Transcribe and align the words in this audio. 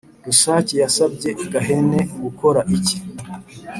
Rusake 0.25 0.73
yasabye 0.83 1.29
Gahene 1.51 1.99
gukora 2.23 2.59
iki? 2.75 2.97